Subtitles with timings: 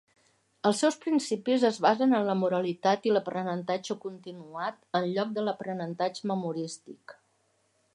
[0.69, 6.31] Els seus principis es basen en la moralitat i l'aprenentatge continuat, en lloc de l'aprenentatge
[6.35, 7.21] memorístic.